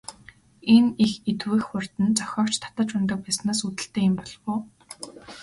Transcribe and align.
Энэ 0.75 0.91
их 1.05 1.13
идэвх 1.31 1.61
хурд 1.67 1.93
нь 2.05 2.15
зохиогч 2.17 2.55
татаж 2.61 2.89
унадаг 2.95 3.19
байснаас 3.23 3.59
үүдэлтэй 3.65 4.03
юм 4.09 4.13
болов 4.17 4.41
уу? 4.51 4.59